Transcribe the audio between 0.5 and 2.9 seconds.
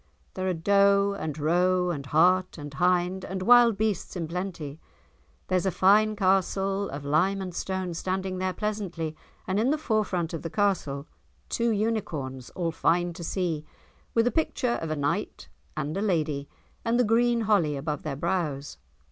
doe and roe and hart and